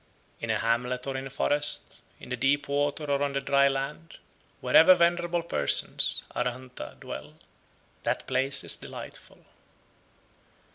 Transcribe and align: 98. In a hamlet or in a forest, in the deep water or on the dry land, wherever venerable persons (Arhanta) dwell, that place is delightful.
98. 0.41 0.43
In 0.43 0.49
a 0.49 0.57
hamlet 0.59 1.05
or 1.05 1.15
in 1.15 1.27
a 1.27 1.29
forest, 1.29 2.03
in 2.19 2.29
the 2.29 2.35
deep 2.35 2.67
water 2.67 3.03
or 3.03 3.21
on 3.21 3.33
the 3.33 3.39
dry 3.39 3.67
land, 3.67 4.17
wherever 4.59 4.95
venerable 4.95 5.43
persons 5.43 6.23
(Arhanta) 6.35 6.99
dwell, 6.99 7.35
that 8.01 8.25
place 8.25 8.63
is 8.63 8.75
delightful. 8.75 9.45